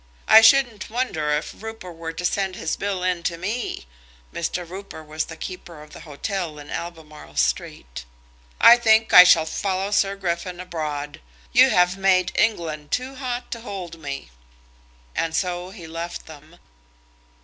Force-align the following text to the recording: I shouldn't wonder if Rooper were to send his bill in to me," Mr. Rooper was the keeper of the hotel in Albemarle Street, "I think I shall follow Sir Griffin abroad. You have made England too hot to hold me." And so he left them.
I 0.27 0.41
shouldn't 0.41 0.89
wonder 0.89 1.29
if 1.29 1.61
Rooper 1.61 1.91
were 1.93 2.11
to 2.11 2.25
send 2.25 2.55
his 2.55 2.75
bill 2.75 3.03
in 3.03 3.21
to 3.21 3.37
me," 3.37 3.85
Mr. 4.33 4.67
Rooper 4.67 5.03
was 5.03 5.25
the 5.25 5.37
keeper 5.37 5.83
of 5.83 5.91
the 5.91 5.99
hotel 5.99 6.57
in 6.57 6.71
Albemarle 6.71 7.35
Street, 7.35 8.03
"I 8.59 8.77
think 8.77 9.13
I 9.13 9.23
shall 9.23 9.45
follow 9.45 9.91
Sir 9.91 10.15
Griffin 10.15 10.59
abroad. 10.59 11.21
You 11.53 11.69
have 11.69 11.97
made 11.99 12.31
England 12.33 12.89
too 12.89 13.13
hot 13.13 13.51
to 13.51 13.61
hold 13.61 13.99
me." 13.99 14.31
And 15.15 15.35
so 15.35 15.69
he 15.69 15.85
left 15.85 16.25
them. 16.25 16.57